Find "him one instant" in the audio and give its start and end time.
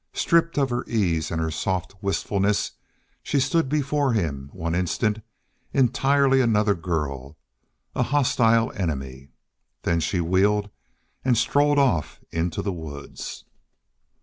4.13-5.21